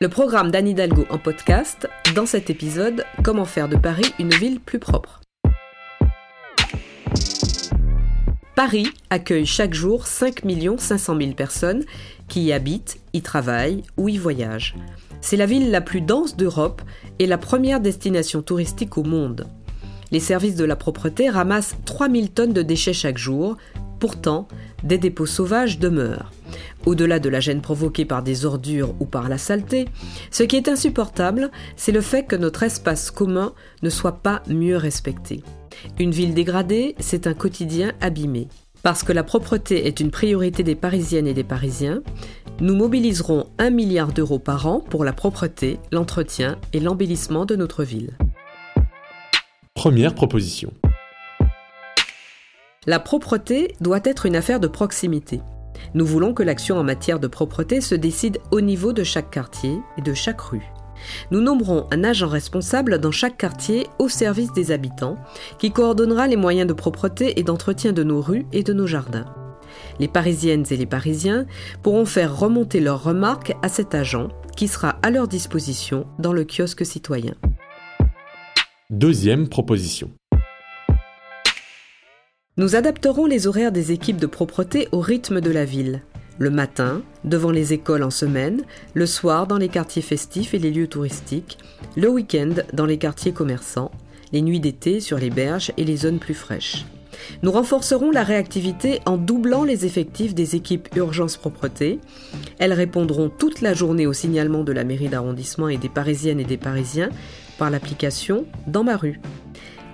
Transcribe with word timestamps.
Le 0.00 0.08
programme 0.08 0.50
d'Anne 0.50 0.66
Hidalgo 0.66 1.06
en 1.08 1.18
podcast, 1.18 1.88
dans 2.16 2.26
cet 2.26 2.50
épisode, 2.50 3.04
Comment 3.22 3.44
faire 3.44 3.68
de 3.68 3.76
Paris 3.76 4.12
une 4.18 4.34
ville 4.34 4.58
plus 4.58 4.80
propre. 4.80 5.20
Paris 8.56 8.88
accueille 9.08 9.46
chaque 9.46 9.72
jour 9.72 10.08
5 10.08 10.42
500 10.78 11.16
000 11.16 11.32
personnes 11.34 11.84
qui 12.26 12.42
y 12.42 12.52
habitent, 12.52 12.98
y 13.12 13.22
travaillent 13.22 13.84
ou 13.96 14.08
y 14.08 14.18
voyagent. 14.18 14.74
C'est 15.20 15.36
la 15.36 15.46
ville 15.46 15.70
la 15.70 15.80
plus 15.80 16.00
dense 16.00 16.36
d'Europe 16.36 16.82
et 17.20 17.26
la 17.26 17.38
première 17.38 17.78
destination 17.78 18.42
touristique 18.42 18.98
au 18.98 19.04
monde. 19.04 19.46
Les 20.10 20.20
services 20.20 20.56
de 20.56 20.64
la 20.64 20.76
propreté 20.76 21.30
ramassent 21.30 21.76
3000 21.84 22.32
tonnes 22.32 22.52
de 22.52 22.62
déchets 22.62 22.92
chaque 22.92 23.18
jour. 23.18 23.56
Pourtant, 24.00 24.48
des 24.82 24.98
dépôts 24.98 25.26
sauvages 25.26 25.78
demeurent. 25.78 26.32
Au-delà 26.86 27.18
de 27.18 27.28
la 27.28 27.40
gêne 27.40 27.62
provoquée 27.62 28.04
par 28.04 28.22
des 28.22 28.44
ordures 28.44 28.94
ou 29.00 29.06
par 29.06 29.28
la 29.28 29.38
saleté, 29.38 29.86
ce 30.30 30.42
qui 30.42 30.56
est 30.56 30.68
insupportable, 30.68 31.50
c'est 31.76 31.92
le 31.92 32.00
fait 32.00 32.24
que 32.24 32.36
notre 32.36 32.62
espace 32.62 33.10
commun 33.10 33.54
ne 33.82 33.90
soit 33.90 34.22
pas 34.22 34.42
mieux 34.48 34.76
respecté. 34.76 35.42
Une 35.98 36.10
ville 36.10 36.34
dégradée, 36.34 36.94
c'est 36.98 37.26
un 37.26 37.34
quotidien 37.34 37.92
abîmé. 38.00 38.48
Parce 38.82 39.02
que 39.02 39.12
la 39.12 39.22
propreté 39.22 39.86
est 39.86 40.00
une 40.00 40.10
priorité 40.10 40.62
des 40.62 40.74
Parisiennes 40.74 41.26
et 41.26 41.32
des 41.32 41.42
Parisiens, 41.42 42.02
nous 42.60 42.76
mobiliserons 42.76 43.46
1 43.58 43.70
milliard 43.70 44.12
d'euros 44.12 44.38
par 44.38 44.66
an 44.66 44.80
pour 44.80 45.04
la 45.04 45.14
propreté, 45.14 45.78
l'entretien 45.90 46.58
et 46.74 46.80
l'embellissement 46.80 47.46
de 47.46 47.56
notre 47.56 47.82
ville. 47.82 48.10
Première 49.74 50.14
proposition. 50.14 50.72
La 52.86 53.00
propreté 53.00 53.74
doit 53.80 54.00
être 54.04 54.26
une 54.26 54.36
affaire 54.36 54.60
de 54.60 54.68
proximité. 54.68 55.40
Nous 55.94 56.06
voulons 56.06 56.34
que 56.34 56.42
l'action 56.42 56.76
en 56.76 56.84
matière 56.84 57.20
de 57.20 57.26
propreté 57.26 57.80
se 57.80 57.94
décide 57.94 58.38
au 58.50 58.60
niveau 58.60 58.92
de 58.92 59.04
chaque 59.04 59.30
quartier 59.30 59.78
et 59.98 60.02
de 60.02 60.14
chaque 60.14 60.40
rue. 60.40 60.72
Nous 61.30 61.40
nommerons 61.40 61.86
un 61.90 62.04
agent 62.04 62.28
responsable 62.28 62.98
dans 62.98 63.10
chaque 63.10 63.36
quartier 63.36 63.86
au 63.98 64.08
service 64.08 64.52
des 64.52 64.70
habitants 64.70 65.16
qui 65.58 65.70
coordonnera 65.70 66.26
les 66.26 66.36
moyens 66.36 66.68
de 66.68 66.72
propreté 66.72 67.38
et 67.38 67.42
d'entretien 67.42 67.92
de 67.92 68.02
nos 68.02 68.20
rues 68.20 68.46
et 68.52 68.62
de 68.62 68.72
nos 68.72 68.86
jardins. 68.86 69.26
Les 69.98 70.08
Parisiennes 70.08 70.64
et 70.70 70.76
les 70.76 70.86
Parisiens 70.86 71.46
pourront 71.82 72.04
faire 72.04 72.38
remonter 72.38 72.80
leurs 72.80 73.02
remarques 73.02 73.54
à 73.62 73.68
cet 73.68 73.94
agent 73.94 74.28
qui 74.56 74.68
sera 74.68 74.90
à 75.02 75.10
leur 75.10 75.28
disposition 75.28 76.06
dans 76.18 76.32
le 76.32 76.44
kiosque 76.44 76.86
citoyen. 76.86 77.34
Deuxième 78.90 79.48
proposition. 79.48 80.10
Nous 82.56 82.76
adapterons 82.76 83.26
les 83.26 83.48
horaires 83.48 83.72
des 83.72 83.90
équipes 83.90 84.20
de 84.20 84.28
propreté 84.28 84.86
au 84.92 85.00
rythme 85.00 85.40
de 85.40 85.50
la 85.50 85.64
ville. 85.64 86.02
Le 86.38 86.50
matin, 86.50 87.02
devant 87.24 87.50
les 87.50 87.72
écoles 87.72 88.04
en 88.04 88.12
semaine, 88.12 88.62
le 88.94 89.06
soir 89.06 89.48
dans 89.48 89.58
les 89.58 89.68
quartiers 89.68 90.02
festifs 90.02 90.54
et 90.54 90.60
les 90.60 90.70
lieux 90.70 90.86
touristiques, 90.86 91.58
le 91.96 92.08
week-end 92.08 92.54
dans 92.72 92.86
les 92.86 92.96
quartiers 92.96 93.32
commerçants, 93.32 93.90
les 94.32 94.40
nuits 94.40 94.60
d'été 94.60 95.00
sur 95.00 95.18
les 95.18 95.30
berges 95.30 95.72
et 95.76 95.84
les 95.84 95.96
zones 95.96 96.20
plus 96.20 96.34
fraîches. 96.34 96.86
Nous 97.42 97.50
renforcerons 97.50 98.12
la 98.12 98.22
réactivité 98.22 99.00
en 99.04 99.16
doublant 99.16 99.64
les 99.64 99.84
effectifs 99.84 100.34
des 100.34 100.54
équipes 100.54 100.88
urgence 100.94 101.36
propreté. 101.36 101.98
Elles 102.60 102.72
répondront 102.72 103.30
toute 103.30 103.62
la 103.62 103.74
journée 103.74 104.06
au 104.06 104.12
signalement 104.12 104.62
de 104.62 104.72
la 104.72 104.84
mairie 104.84 105.08
d'arrondissement 105.08 105.68
et 105.68 105.76
des 105.76 105.88
Parisiennes 105.88 106.38
et 106.38 106.44
des 106.44 106.56
Parisiens 106.56 107.10
par 107.58 107.70
l'application 107.70 108.46
Dans 108.68 108.84
ma 108.84 108.96
rue. 108.96 109.20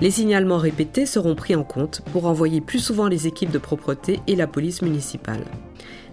Les 0.00 0.10
signalements 0.10 0.58
répétés 0.58 1.06
seront 1.06 1.34
pris 1.34 1.54
en 1.54 1.64
compte 1.64 2.02
pour 2.12 2.26
envoyer 2.26 2.60
plus 2.60 2.78
souvent 2.78 3.08
les 3.08 3.26
équipes 3.26 3.50
de 3.50 3.58
propreté 3.58 4.20
et 4.26 4.36
la 4.36 4.46
police 4.46 4.82
municipale 4.82 5.44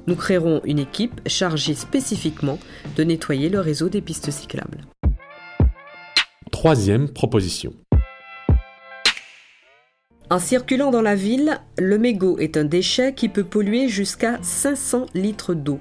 nous 0.08 0.16
créerons 0.16 0.62
une 0.64 0.80
équipe 0.80 1.22
chargée 1.28 1.76
spécifiquement 1.76 2.58
de 2.96 3.04
nettoyer 3.04 3.50
le 3.50 3.60
réseau 3.60 3.90
des 3.90 4.02
pistes 4.02 4.32
cyclables. 4.32 4.86
Troisième 6.52 7.10
proposition. 7.10 7.74
En 10.30 10.40
circulant 10.40 10.92
dans 10.92 11.02
la 11.02 11.16
ville, 11.16 11.60
le 11.78 11.98
mégot 11.98 12.38
est 12.40 12.58
un 12.58 12.66
déchet 12.66 13.14
qui 13.14 13.30
peut 13.30 13.44
polluer 13.44 13.88
jusqu'à 13.88 14.40
500 14.42 15.06
litres 15.14 15.54
d'eau. 15.54 15.80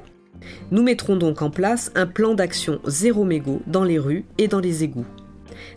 Nous 0.70 0.82
mettrons 0.82 1.16
donc 1.16 1.42
en 1.42 1.50
place 1.50 1.90
un 1.94 2.06
plan 2.06 2.34
d'action 2.34 2.80
zéro 2.86 3.24
mégot 3.24 3.62
dans 3.66 3.82
les 3.84 3.98
rues 3.98 4.24
et 4.38 4.46
dans 4.46 4.60
les 4.60 4.84
égouts. 4.84 5.06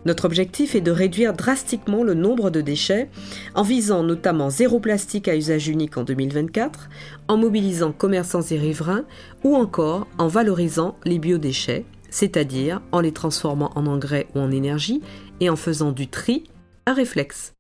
Notre 0.06 0.26
objectif 0.26 0.76
est 0.76 0.82
de 0.82 0.92
réduire 0.92 1.34
drastiquement 1.34 2.04
le 2.04 2.14
nombre 2.14 2.50
de 2.50 2.62
déchets 2.62 3.10
en 3.56 3.64
visant 3.64 4.04
notamment 4.04 4.50
zéro 4.50 4.80
plastique 4.80 5.28
à 5.28 5.36
usage 5.36 5.68
unique 5.68 5.98
en 5.98 6.04
2024, 6.04 6.90
en 7.28 7.38
mobilisant 7.38 7.92
commerçants 7.92 8.42
et 8.42 8.58
riverains 8.58 9.06
ou 9.44 9.56
encore 9.56 10.08
en 10.18 10.28
valorisant 10.28 10.98
les 11.06 11.20
biodéchets, 11.20 11.86
c'est-à-dire 12.10 12.82
en 12.92 13.00
les 13.00 13.12
transformant 13.12 13.72
en 13.76 13.86
engrais 13.86 14.28
ou 14.36 14.40
en 14.40 14.52
énergie 14.52 15.02
et 15.40 15.50
en 15.50 15.56
faisant 15.56 15.92
du 15.92 16.08
tri 16.08 16.44
un 16.86 16.94
réflexe. 16.94 17.54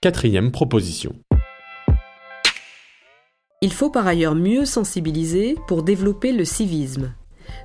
Quatrième 0.00 0.52
proposition. 0.52 1.14
Il 3.62 3.72
faut 3.72 3.88
par 3.88 4.06
ailleurs 4.06 4.34
mieux 4.34 4.66
sensibiliser 4.66 5.56
pour 5.66 5.82
développer 5.82 6.32
le 6.32 6.44
civisme. 6.44 7.14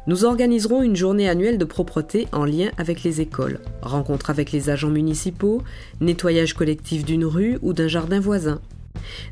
Nous 0.07 0.25
organiserons 0.25 0.81
une 0.81 0.95
journée 0.95 1.29
annuelle 1.29 1.57
de 1.57 1.65
propreté 1.65 2.27
en 2.31 2.45
lien 2.45 2.69
avec 2.77 3.03
les 3.03 3.21
écoles, 3.21 3.59
rencontres 3.81 4.29
avec 4.29 4.51
les 4.51 4.69
agents 4.69 4.89
municipaux, 4.89 5.61
nettoyage 6.01 6.53
collectif 6.53 7.05
d'une 7.05 7.25
rue 7.25 7.59
ou 7.61 7.73
d'un 7.73 7.87
jardin 7.87 8.19
voisin. 8.19 8.59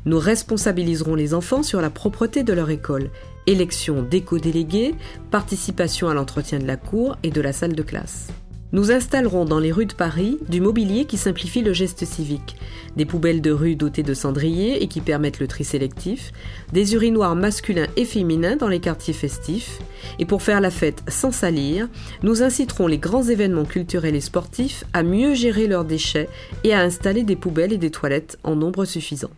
Nous 0.04 0.18
responsabiliserons 0.18 1.14
les 1.14 1.34
enfants 1.34 1.62
sur 1.62 1.80
la 1.80 1.90
propreté 1.90 2.42
de 2.42 2.52
leur 2.52 2.70
école, 2.70 3.10
élection 3.46 4.02
d'éco-délégués, 4.02 4.94
participation 5.30 6.08
à 6.08 6.14
l'entretien 6.14 6.58
de 6.58 6.66
la 6.66 6.76
cour 6.76 7.16
et 7.22 7.30
de 7.30 7.40
la 7.40 7.52
salle 7.52 7.74
de 7.74 7.82
classe. 7.82 8.28
Nous 8.70 8.90
installerons 8.90 9.46
dans 9.46 9.60
les 9.60 9.72
rues 9.72 9.86
de 9.86 9.94
Paris 9.94 10.38
du 10.46 10.60
mobilier 10.60 11.06
qui 11.06 11.16
simplifie 11.16 11.62
le 11.62 11.72
geste 11.72 12.04
civique, 12.04 12.56
des 12.96 13.06
poubelles 13.06 13.40
de 13.40 13.50
rue 13.50 13.76
dotées 13.76 14.02
de 14.02 14.12
cendriers 14.12 14.82
et 14.82 14.88
qui 14.88 15.00
permettent 15.00 15.40
le 15.40 15.46
tri 15.46 15.64
sélectif, 15.64 16.32
des 16.74 16.92
urinoirs 16.92 17.34
masculins 17.34 17.86
et 17.96 18.04
féminins 18.04 18.56
dans 18.56 18.68
les 18.68 18.80
quartiers 18.80 19.14
festifs, 19.14 19.78
et 20.18 20.26
pour 20.26 20.42
faire 20.42 20.60
la 20.60 20.70
fête 20.70 21.02
sans 21.08 21.32
salir, 21.32 21.88
nous 22.22 22.42
inciterons 22.42 22.88
les 22.88 22.98
grands 22.98 23.22
événements 23.22 23.64
culturels 23.64 24.14
et 24.14 24.20
sportifs 24.20 24.84
à 24.92 25.02
mieux 25.02 25.32
gérer 25.32 25.66
leurs 25.66 25.86
déchets 25.86 26.28
et 26.62 26.74
à 26.74 26.80
installer 26.80 27.22
des 27.22 27.36
poubelles 27.36 27.72
et 27.72 27.78
des 27.78 27.90
toilettes 27.90 28.38
en 28.44 28.54
nombre 28.54 28.84
suffisant. 28.84 29.30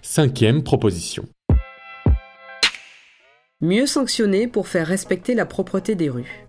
Cinquième 0.00 0.62
proposition. 0.62 1.24
Mieux 3.60 3.86
sanctionner 3.86 4.46
pour 4.46 4.68
faire 4.68 4.86
respecter 4.86 5.34
la 5.34 5.44
propreté 5.44 5.96
des 5.96 6.08
rues. 6.08 6.46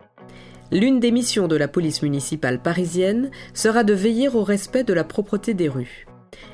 L'une 0.74 1.02
des 1.02 1.12
missions 1.12 1.50
de 1.50 1.58
la 1.58 1.68
police 1.68 2.02
municipale 2.02 2.62
parisienne 2.62 3.30
sera 3.54 3.84
de 3.84 3.94
veiller 3.94 4.30
au 4.30 4.44
respect 4.46 4.86
de 4.86 4.94
la 4.94 5.04
propreté 5.04 5.54
des 5.54 5.68
rues. 5.68 6.06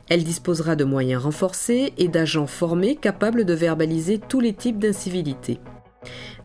Elle 0.10 0.24
disposera 0.24 0.76
de 0.76 0.84
moyens 0.84 1.22
renforcés 1.22 1.94
et 2.00 2.08
d'agents 2.08 2.48
formés 2.48 2.96
capables 2.96 3.46
de 3.46 3.54
verbaliser 3.54 4.18
tous 4.18 4.40
les 4.40 4.54
types 4.54 4.80
d'incivilités. 4.80 5.60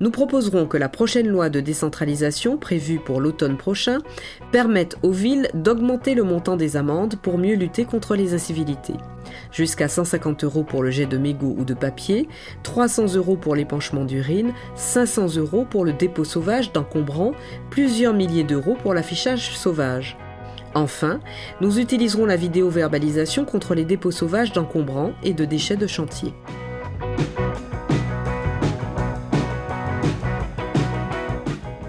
Nous 0.00 0.10
proposerons 0.10 0.66
que 0.66 0.76
la 0.76 0.88
prochaine 0.88 1.28
loi 1.28 1.48
de 1.48 1.60
décentralisation, 1.60 2.56
prévue 2.56 2.98
pour 2.98 3.20
l'automne 3.20 3.56
prochain, 3.56 3.98
permette 4.50 4.97
aux 5.03 5.10
villes 5.10 5.48
d'augmenter 5.54 6.14
le 6.14 6.25
montant 6.25 6.56
des 6.56 6.76
amendes 6.76 7.16
pour 7.16 7.38
mieux 7.38 7.54
lutter 7.54 7.84
contre 7.84 8.16
les 8.16 8.34
incivilités. 8.34 8.94
Jusqu'à 9.50 9.88
150 9.88 10.44
euros 10.44 10.64
pour 10.64 10.82
le 10.82 10.91
jet 10.91 11.06
de 11.06 11.19
mégots 11.19 11.54
ou 11.56 11.64
de 11.64 11.75
papier, 11.75 12.28
300 12.62 13.14
euros 13.14 13.36
pour 13.36 13.54
l'épanchement 13.54 14.04
d'urine, 14.04 14.52
500 14.75 15.36
euros 15.36 15.64
pour 15.69 15.84
le 15.84 15.92
dépôt 15.92 16.25
sauvage 16.25 16.72
d'encombrants, 16.72 17.32
plusieurs 17.70 18.14
milliers 18.14 18.44
d'euros 18.44 18.76
pour 18.82 18.94
l'affichage 18.94 19.56
sauvage. 19.56 20.16
Enfin, 20.75 21.20
nous 21.60 21.78
utiliserons 21.78 22.25
la 22.25 22.36
vidéo-verbalisation 22.36 23.44
contre 23.44 23.75
les 23.75 23.84
dépôts 23.84 24.10
sauvages 24.10 24.52
d'encombrants 24.52 25.12
et 25.22 25.34
de 25.34 25.44
déchets 25.44 25.76
de 25.76 25.86
chantier. 25.86 26.32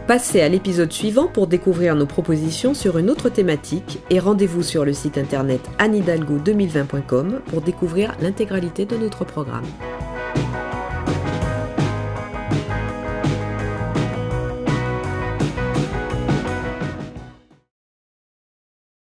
Passez 0.08 0.42
à 0.42 0.50
l'épisode 0.50 0.92
suivant 0.92 1.28
pour 1.28 1.48
découvrir 1.48 1.96
nos 1.96 2.06
propositions 2.06 2.74
sur 2.74 2.98
une 2.98 3.10
autre 3.10 3.30
thématique 3.30 4.00
et 4.10 4.20
rendez-vous 4.20 4.62
sur 4.62 4.84
le 4.84 4.92
site 4.92 5.18
internet 5.18 5.62
anidalgo2020.com 5.80 7.40
pour 7.46 7.62
découvrir 7.62 8.14
l'intégralité 8.20 8.86
de 8.86 8.98
notre 8.98 9.24
programme. 9.24 9.64